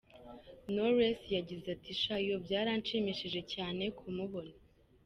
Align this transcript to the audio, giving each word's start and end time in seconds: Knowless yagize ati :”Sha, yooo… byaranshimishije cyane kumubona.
Knowless 0.71 1.21
yagize 1.37 1.67
ati 1.75 1.91
:”Sha, 2.01 2.15
yooo… 2.25 2.41
byaranshimishije 2.45 3.41
cyane 3.53 3.83
kumubona. 3.97 4.53